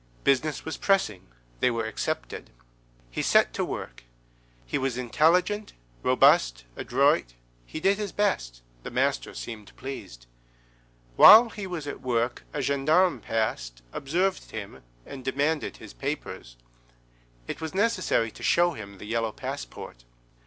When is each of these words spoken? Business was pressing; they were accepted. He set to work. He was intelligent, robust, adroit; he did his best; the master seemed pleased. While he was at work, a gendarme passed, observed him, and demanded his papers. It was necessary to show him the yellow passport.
Business 0.23 0.65
was 0.65 0.77
pressing; 0.77 1.27
they 1.59 1.69
were 1.69 1.85
accepted. 1.85 2.49
He 3.11 3.21
set 3.21 3.53
to 3.53 3.63
work. 3.63 4.03
He 4.65 4.79
was 4.79 4.97
intelligent, 4.97 5.73
robust, 6.01 6.63
adroit; 6.75 7.35
he 7.67 7.79
did 7.79 7.99
his 7.99 8.11
best; 8.11 8.63
the 8.81 8.89
master 8.89 9.35
seemed 9.35 9.75
pleased. 9.77 10.25
While 11.17 11.49
he 11.49 11.67
was 11.67 11.85
at 11.85 12.01
work, 12.01 12.45
a 12.51 12.63
gendarme 12.63 13.19
passed, 13.19 13.83
observed 13.93 14.49
him, 14.49 14.81
and 15.05 15.23
demanded 15.23 15.77
his 15.77 15.93
papers. 15.93 16.57
It 17.47 17.61
was 17.61 17.75
necessary 17.75 18.31
to 18.31 18.41
show 18.41 18.71
him 18.71 18.97
the 18.97 19.05
yellow 19.05 19.31
passport. 19.31 20.03